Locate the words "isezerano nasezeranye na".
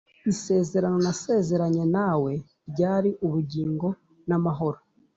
0.31-2.09